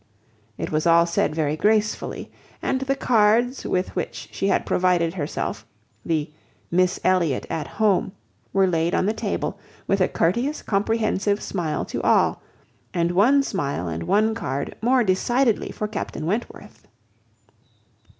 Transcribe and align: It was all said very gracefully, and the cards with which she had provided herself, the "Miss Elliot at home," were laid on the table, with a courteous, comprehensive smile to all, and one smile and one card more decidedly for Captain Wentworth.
It 0.57 0.71
was 0.71 0.87
all 0.87 1.05
said 1.05 1.35
very 1.35 1.55
gracefully, 1.55 2.31
and 2.59 2.81
the 2.81 2.95
cards 2.95 3.67
with 3.67 3.95
which 3.95 4.29
she 4.31 4.47
had 4.47 4.65
provided 4.65 5.13
herself, 5.13 5.63
the 6.03 6.31
"Miss 6.71 6.99
Elliot 7.03 7.45
at 7.51 7.67
home," 7.67 8.11
were 8.51 8.65
laid 8.65 8.95
on 8.95 9.05
the 9.05 9.13
table, 9.13 9.59
with 9.85 10.01
a 10.01 10.07
courteous, 10.07 10.63
comprehensive 10.63 11.39
smile 11.39 11.85
to 11.85 12.01
all, 12.01 12.41
and 12.95 13.11
one 13.11 13.43
smile 13.43 13.87
and 13.87 14.01
one 14.01 14.33
card 14.33 14.75
more 14.81 15.03
decidedly 15.03 15.69
for 15.71 15.87
Captain 15.87 16.25
Wentworth. 16.25 16.87